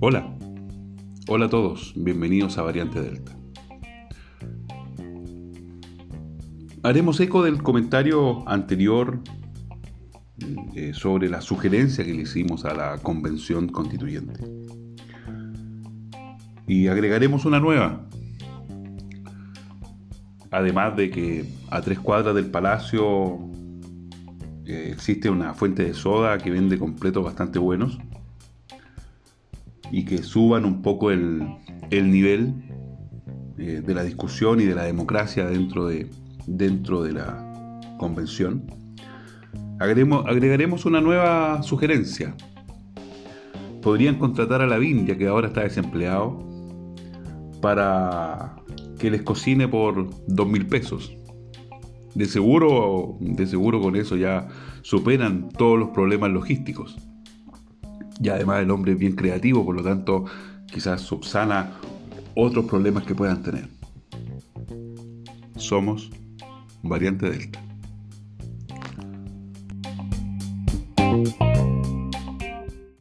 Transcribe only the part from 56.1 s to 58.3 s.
logísticos y